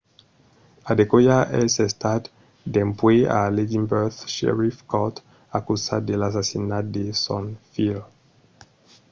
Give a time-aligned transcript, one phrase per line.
[0.91, 2.23] adekoya es estat
[2.73, 5.15] dempuèi a l'edinburgh sheriff court
[5.59, 8.05] acusat de l'assassinat de son filh